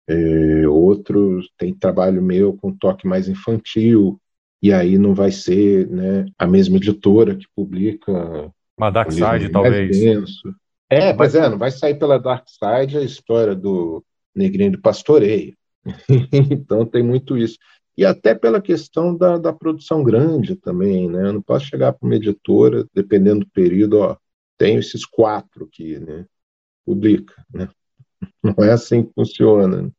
[0.07, 4.19] É, outros tem trabalho meu com toque mais infantil,
[4.65, 8.51] e aí não vai ser né, a mesma editora que publica.
[8.75, 9.95] Uma Dark Side, talvez.
[9.95, 10.55] Denso.
[10.89, 14.03] É, pois é, não vai sair pela Dark Side a história do
[14.35, 15.55] Negrinho do Pastoreio.
[16.49, 17.59] então tem muito isso.
[17.95, 21.27] E até pela questão da, da produção grande também, né?
[21.27, 24.17] Eu não posso chegar para uma editora, dependendo do período, ó,
[24.57, 26.25] tenho esses quatro aqui, né?
[26.83, 27.69] Publica, né?
[28.43, 29.91] Não é assim que funciona.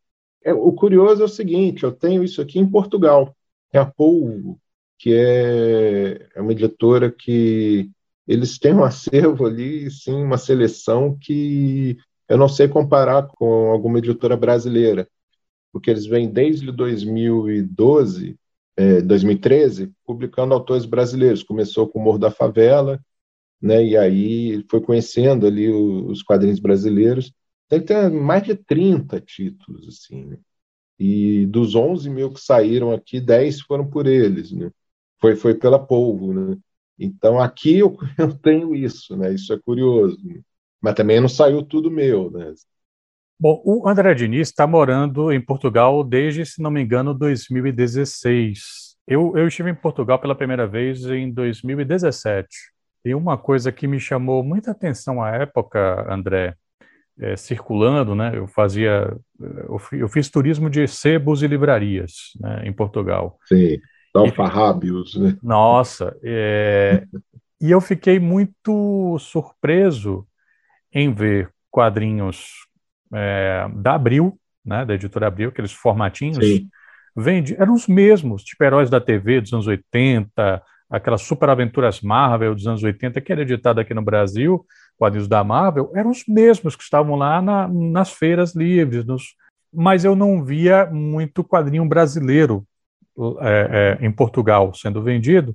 [0.42, 3.32] É, o curioso é o seguinte: eu tenho isso aqui em Portugal.
[3.72, 4.60] É a Polvo,
[4.98, 7.90] que é, é uma editora que
[8.26, 11.96] eles têm um acervo ali, sim, uma seleção que
[12.28, 15.08] eu não sei comparar com alguma editora brasileira,
[15.72, 18.38] porque eles vêm desde 2012,
[18.76, 21.42] é, 2013, publicando autores brasileiros.
[21.42, 23.00] Começou com o Morro da Favela,
[23.60, 27.32] né, e aí foi conhecendo ali os quadrinhos brasileiros
[27.68, 30.38] ter mais de 30 títulos, assim, né?
[30.98, 34.70] E dos 11 mil que saíram aqui, 10 foram por eles, né?
[35.20, 36.56] Foi, foi pela Polvo, né?
[36.98, 39.32] Então, aqui eu, eu tenho isso, né?
[39.34, 40.18] Isso é curioso.
[40.24, 40.40] Né?
[40.80, 42.52] Mas também não saiu tudo meu, né?
[43.38, 48.96] Bom, o André Diniz está morando em Portugal desde, se não me engano, 2016.
[49.06, 52.48] Eu, eu estive em Portugal pela primeira vez em 2017.
[53.04, 56.56] E uma coisa que me chamou muita atenção à época, André,
[57.20, 58.32] é, circulando, né?
[58.34, 59.16] Eu fazia,
[59.92, 63.38] eu, fiz turismo de sebos e livrarias, né, em Portugal.
[63.46, 63.78] Sim,
[64.14, 65.36] alfarrábios, né?
[65.42, 67.04] Nossa, é,
[67.60, 70.26] e eu fiquei muito surpreso
[70.92, 72.50] em ver quadrinhos
[73.12, 76.38] é, da Abril, né, da editora Abril, aqueles formatinhos,
[77.14, 82.54] vende, eram os mesmos, tipo heróis da TV dos anos 80, aquelas super aventuras Marvel
[82.54, 84.64] dos anos 80, que era editada aqui no Brasil,
[84.96, 89.34] quadrinhos da Marvel, eram os mesmos que estavam lá na, nas feiras livres, nos,
[89.72, 92.66] mas eu não via muito quadrinho brasileiro
[93.40, 95.54] é, é, em Portugal sendo vendido.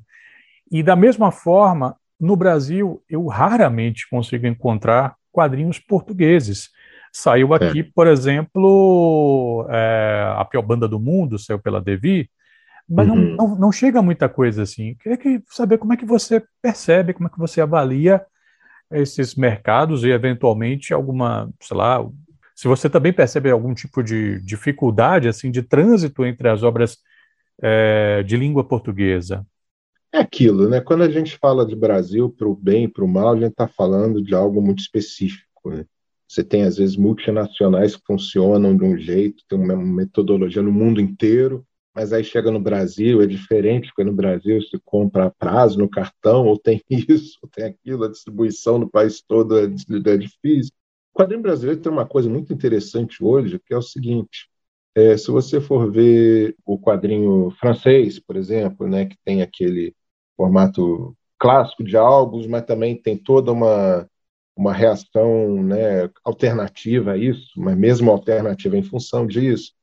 [0.71, 6.69] E da mesma forma, no Brasil, eu raramente consigo encontrar quadrinhos portugueses.
[7.11, 7.87] Saiu aqui, é.
[7.93, 12.29] por exemplo, é, A Pior Banda do Mundo, saiu pela Devi,
[12.87, 13.15] mas uhum.
[13.15, 14.95] não, não, não, chega muita coisa assim.
[14.95, 18.21] Queria que, saber como é que você percebe, como é que você avalia
[18.91, 22.05] esses mercados e, eventualmente, alguma, sei lá,
[22.55, 26.97] se você também percebe algum tipo de dificuldade, assim, de trânsito entre as obras
[27.61, 29.45] é, de língua portuguesa.
[30.13, 30.81] É aquilo, né?
[30.81, 33.51] Quando a gente fala de Brasil para o bem e para o mal, a gente
[33.51, 35.69] está falando de algo muito específico.
[35.69, 35.85] Né?
[36.27, 40.99] Você tem, às vezes, multinacionais que funcionam de um jeito, tem uma metodologia no mundo
[40.99, 45.77] inteiro, mas aí chega no Brasil, é diferente, porque no Brasil se compra a prazo
[45.77, 50.17] no cartão, ou tem isso, ou tem aquilo, a distribuição no país todo é, é
[50.17, 50.71] difícil.
[51.13, 54.49] O quadrinho brasileiro tem uma coisa muito interessante hoje, que é o seguinte,
[54.95, 59.95] é, se você for ver o quadrinho francês, por exemplo, né, que tem aquele
[60.35, 64.07] formato clássico de álbuns, mas também tem toda uma,
[64.55, 69.73] uma reação né, alternativa a isso, mas mesmo alternativa em função disso.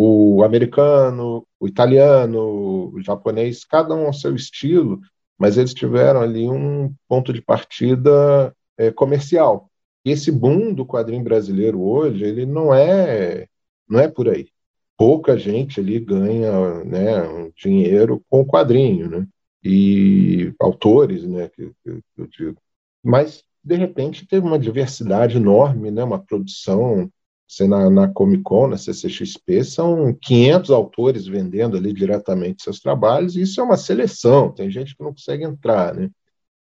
[0.00, 5.00] O americano, o italiano, o japonês, cada um ao seu estilo,
[5.38, 9.70] mas eles tiveram ali um ponto de partida é, comercial.
[10.04, 13.46] E esse boom do quadrinho brasileiro hoje, ele não é
[13.88, 14.48] não é por aí.
[14.96, 19.26] Pouca gente ali ganha né, um dinheiro com quadrinho, né?
[19.62, 22.60] e autores, né, que, que, eu digo.
[23.02, 27.10] Mas, de repente, teve uma diversidade enorme, né, uma produção.
[27.48, 33.36] Você na, na Comic Con, na CCXP, são 500 autores vendendo ali diretamente seus trabalhos,
[33.36, 36.10] e isso é uma seleção, tem gente que não consegue entrar, né?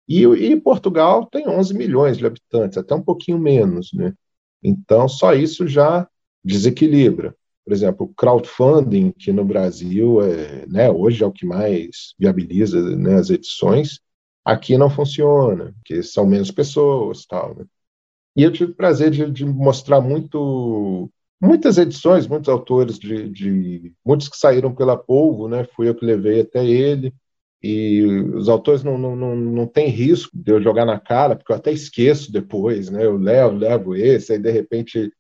[0.09, 4.13] E, e Portugal tem 11 milhões de habitantes, até um pouquinho menos, né?
[4.63, 6.09] Então, só isso já
[6.45, 7.35] desequilibra
[7.65, 12.81] por exemplo, o crowdfunding, que no Brasil é, né, hoje é o que mais viabiliza
[12.97, 14.01] né, as edições,
[14.45, 17.55] aqui não funciona, porque são menos pessoas tal.
[17.57, 17.65] Né?
[18.37, 23.93] E eu tive o prazer de, de, mostrar muito, muitas edições, muitos autores, de, de,
[24.05, 27.15] muitos que saíram pela Polvo, né, fui eu que levei até ele,
[27.63, 31.53] e os autores não, não, não, não tem risco de eu jogar na cara, porque
[31.53, 35.13] eu até esqueço depois, né, eu levo, levo esse, aí de repente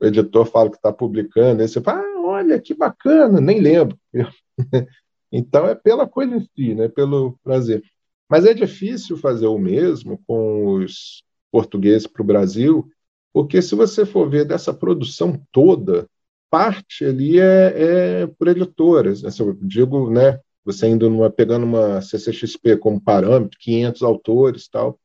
[0.00, 3.96] o editor fala que está publicando, aí você fala, ah, olha, que bacana, nem lembro.
[5.30, 7.82] então é pela coisa em si, né, pelo prazer.
[8.28, 12.90] Mas é difícil fazer o mesmo com os portugueses para o Brasil,
[13.32, 16.08] porque se você for ver dessa produção toda,
[16.50, 19.20] parte ali é, é por editoras.
[19.20, 24.98] Se eu digo, né, você indo numa, pegando uma CCXP como parâmetro, 500 autores tal,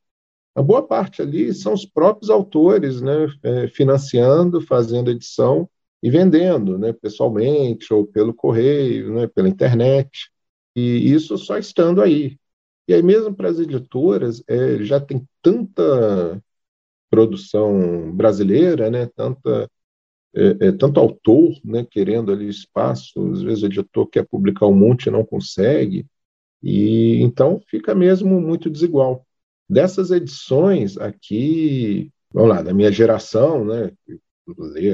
[0.54, 5.68] a boa parte ali são os próprios autores, né, é, financiando, fazendo edição
[6.02, 10.30] e vendendo, né, pessoalmente ou pelo correio, né, pela internet.
[10.76, 12.36] E isso só estando aí.
[12.88, 16.42] E aí mesmo para as editoras é, já tem tanta
[17.10, 19.70] produção brasileira, né, tanta
[20.34, 24.74] é, é, tanto autor, né, querendo ali espaço, às vezes o editor quer publicar um
[24.74, 26.06] monte e não consegue,
[26.62, 29.26] e então fica mesmo muito desigual.
[29.68, 33.92] Dessas edições aqui, vamos lá, da minha geração, né,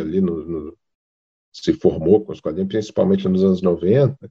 [0.00, 0.78] ali no, no,
[1.52, 4.30] se formou com os quadrinhos, principalmente nos anos 90,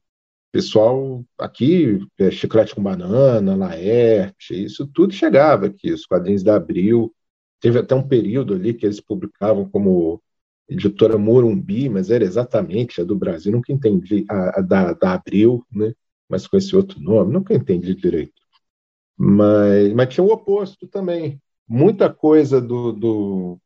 [0.54, 7.12] pessoal aqui, é, Chiclete com Banana, Laerte, isso tudo chegava aqui, os quadrinhos da Abril.
[7.60, 10.22] Teve até um período ali que eles publicavam como
[10.70, 15.66] editora Morumbi, mas era exatamente a do Brasil, nunca entendi, a, a da, da Abril,
[15.72, 15.92] né?
[16.30, 18.34] mas com esse outro nome, nunca entendi direito.
[19.18, 21.42] Mas, mas tinha o oposto também.
[21.68, 23.60] Muita coisa do, do,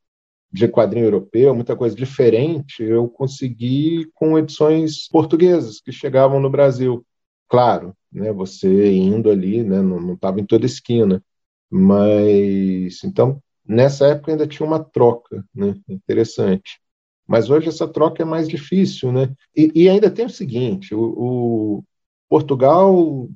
[0.57, 7.05] de quadrinho europeu, muita coisa diferente, eu consegui com edições portuguesas que chegavam no Brasil.
[7.47, 11.23] Claro, né, você indo ali, né, não estava em toda esquina,
[11.69, 16.79] mas então nessa época ainda tinha uma troca, né, interessante.
[17.27, 19.33] Mas hoje essa troca é mais difícil, né?
[19.55, 21.83] E, e ainda tem o seguinte: o, o
[22.29, 23.29] Portugal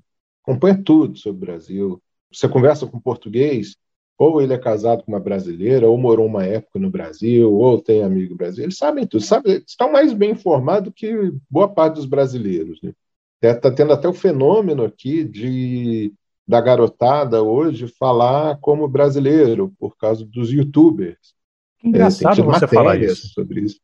[0.43, 2.01] acompanha tudo sobre o Brasil.
[2.31, 3.75] Você conversa com português,
[4.21, 8.03] ou ele é casado com uma brasileira, ou morou uma época no Brasil, ou tem
[8.03, 8.67] amigo brasileiro.
[8.67, 12.79] Eles sabem tudo, sabem, estão mais bem informados que boa parte dos brasileiros.
[12.83, 12.93] Está
[13.41, 13.53] né?
[13.55, 16.13] Tá tendo até o fenômeno aqui de
[16.47, 21.33] da garotada hoje falar como brasileiro por causa dos youtubers.
[21.83, 23.27] Engraçado é, você falar isso.
[23.29, 23.79] Sobre isso.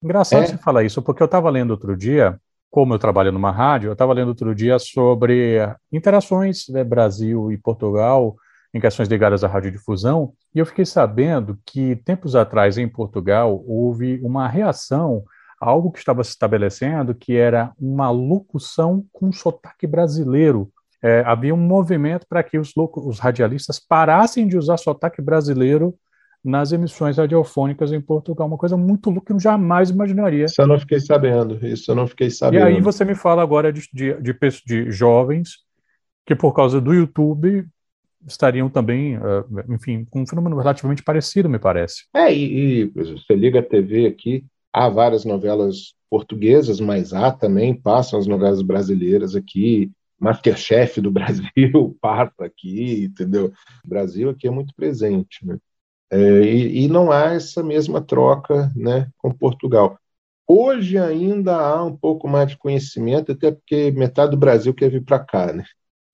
[0.00, 0.46] Engraçado é.
[0.46, 2.38] você falar isso, porque eu estava lendo outro dia
[2.70, 5.58] como eu trabalho numa rádio, eu estava lendo outro dia sobre
[5.90, 8.36] interações né, Brasil e Portugal
[8.72, 14.20] em questões ligadas à radiodifusão, e eu fiquei sabendo que tempos atrás em Portugal houve
[14.22, 15.24] uma reação
[15.60, 20.70] a algo que estava se estabelecendo, que era uma locução com sotaque brasileiro.
[21.02, 25.94] É, havia um movimento para que os, os radialistas parassem de usar sotaque brasileiro
[26.42, 28.46] nas emissões radiofônicas em Portugal.
[28.46, 30.46] Uma coisa muito louca que eu jamais imaginaria.
[30.46, 32.62] Isso eu não fiquei sabendo, isso eu não fiquei sabendo.
[32.62, 34.34] E aí você me fala agora de, de, de,
[34.66, 35.58] de jovens
[36.24, 37.66] que, por causa do YouTube,
[38.26, 42.04] estariam também, uh, enfim, com um fenômeno relativamente parecido, me parece.
[42.14, 47.74] É, e, e você liga a TV aqui, há várias novelas portuguesas, mas há também,
[47.74, 53.52] passam as novelas brasileiras aqui, Masterchef do Brasil passa aqui, entendeu?
[53.84, 55.58] O Brasil aqui é muito presente, né?
[56.12, 59.96] É, e, e, não há essa mesma troca né, com Portugal.
[60.44, 65.04] Hoje ainda há um pouco mais de conhecimento, até porque metade do Brasil quer vir
[65.04, 65.64] para cá, né?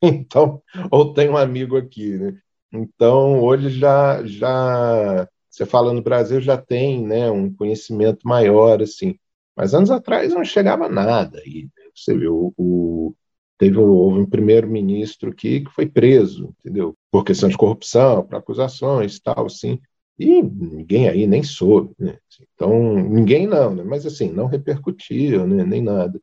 [0.03, 2.39] Então, ou tem um amigo aqui, né?
[2.73, 9.19] Então, hoje já, já você fala no Brasil já tem, né, um conhecimento maior assim.
[9.57, 11.41] Mas anos atrás não chegava nada.
[11.47, 11.71] E né?
[11.95, 13.15] você viu o,
[13.59, 16.95] teve houve um primeiro-ministro aqui que foi preso, entendeu?
[17.11, 19.81] Por questão de corrupção, por acusações, tal, assim.
[20.19, 22.19] E ninguém aí nem soube, né?
[22.55, 23.83] Então, ninguém não, né?
[23.83, 25.65] Mas assim, não repercutia, né?
[25.65, 26.21] Nem nada.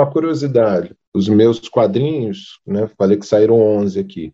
[0.00, 2.88] Uma curiosidade, os meus quadrinhos, né?
[2.96, 4.32] Falei que saíram 11 aqui.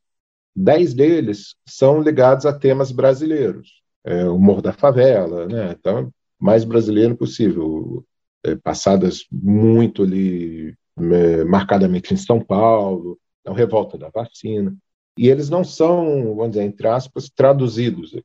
[0.55, 3.83] Dez deles são ligados a temas brasileiros.
[4.05, 5.73] É, o Morro da Favela, né?
[5.73, 8.07] Então, mais brasileiro possível.
[8.45, 14.73] É, passadas muito ali é, marcadamente em São Paulo, a revolta da vacina.
[15.19, 18.17] E eles não são, vamos dizer, entre aspas, traduzidos.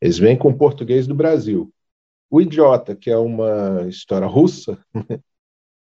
[0.00, 1.74] Eles vêm com o português do Brasil.
[2.30, 4.78] O Idiota, que é uma história russa,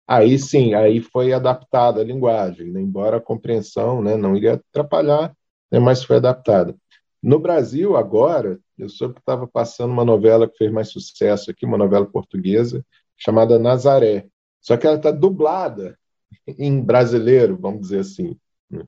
[0.07, 2.81] aí sim, aí foi adaptada a linguagem, né?
[2.81, 5.35] embora a compreensão né, não iria atrapalhar,
[5.71, 6.75] né, mas foi adaptada.
[7.21, 11.65] No Brasil, agora, eu soube que estava passando uma novela que fez mais sucesso aqui,
[11.65, 12.85] uma novela portuguesa,
[13.17, 14.27] chamada Nazaré.
[14.59, 15.97] Só que ela está dublada
[16.47, 18.37] em brasileiro, vamos dizer assim.
[18.69, 18.83] Né?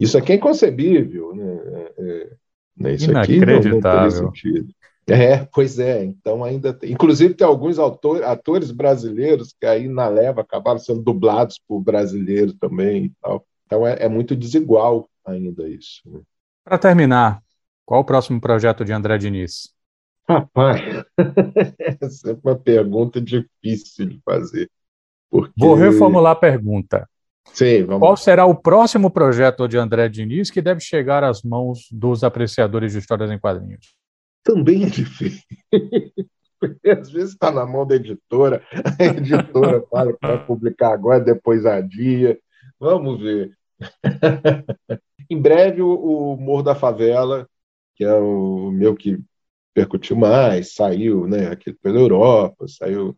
[0.00, 1.54] Isso aqui é inconcebível, né?
[1.54, 2.36] É, é
[2.80, 2.94] né?
[2.94, 3.68] Isso Inacreditável.
[3.68, 4.74] Aqui não, não sentido.
[5.10, 6.04] É, pois é.
[6.04, 6.92] Então ainda tem.
[6.92, 12.54] Inclusive tem alguns autor, atores brasileiros que aí na leva acabaram sendo dublados por brasileiros
[12.54, 13.44] também e tal.
[13.66, 16.02] Então é, é muito desigual ainda isso.
[16.06, 16.20] Né?
[16.64, 17.42] Para terminar,
[17.84, 19.74] qual o próximo projeto de André Diniz?
[20.28, 20.80] Rapaz,
[22.00, 24.70] essa é uma pergunta difícil de fazer.
[25.28, 25.52] Porque...
[25.58, 27.08] Vou reformular a pergunta.
[27.52, 32.22] Sim, Qual será o próximo projeto de André Diniz que deve chegar às mãos dos
[32.22, 33.94] apreciadores de histórias em quadrinhos?
[34.42, 35.42] Também é difícil.
[36.58, 38.62] Porque às vezes está na mão da editora,
[38.98, 42.38] a editora fala que vai publicar agora, depois adia.
[42.78, 43.56] Vamos ver.
[45.30, 47.48] em breve, o, o Morro da Favela,
[47.94, 49.18] que é o meu que
[49.74, 53.16] percutiu mais, saiu né, aqui pela Europa, saiu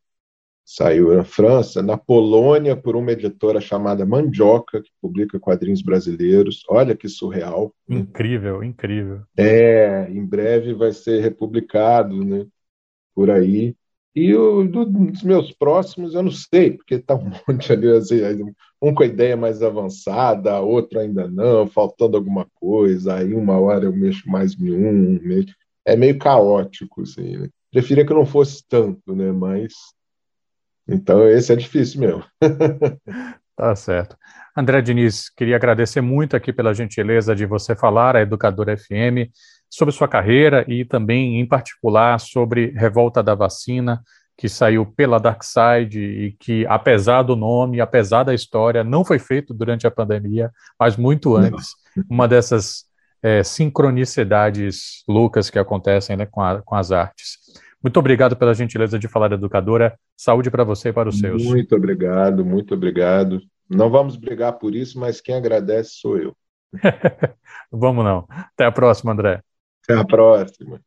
[0.75, 6.65] saiu na França, na Polônia por uma editora chamada Mandioca, que publica quadrinhos brasileiros.
[6.69, 7.75] Olha que surreal.
[7.89, 9.21] Incrível, incrível.
[9.37, 12.47] É, em breve vai ser republicado, né?
[13.15, 13.77] Por aí.
[14.15, 17.89] E o, do, dos meus próximos, eu não sei, porque está um monte ali,
[18.81, 23.85] um com a ideia mais avançada, outro ainda não, faltando alguma coisa, aí uma hora
[23.85, 25.45] eu mexo mais em um,
[25.85, 27.49] é meio caótico, assim, né?
[27.71, 29.33] Preferia que não fosse tanto, né?
[29.33, 29.73] Mas
[30.89, 32.25] então, esse é difícil mesmo.
[33.57, 34.17] tá certo.
[34.57, 39.31] André Diniz, queria agradecer muito aqui pela gentileza de você falar à Educadora FM
[39.71, 44.03] sobre sua carreira e também, em particular, sobre Revolta da Vacina,
[44.37, 49.19] que saiu pela Dark Side e que, apesar do nome, apesar da história, não foi
[49.19, 51.69] feito durante a pandemia, mas muito antes.
[52.11, 52.85] Uma dessas
[53.23, 57.39] é, sincronicidades loucas que acontecem né, com, a, com as artes.
[57.83, 59.99] Muito obrigado pela gentileza de falar, educadora.
[60.17, 61.43] Saúde para você e para os seus.
[61.43, 63.41] Muito obrigado, muito obrigado.
[63.69, 66.37] Não vamos brigar por isso, mas quem agradece sou eu.
[67.71, 68.27] vamos não.
[68.29, 69.43] Até a próxima, André.
[69.83, 70.81] Até a próxima.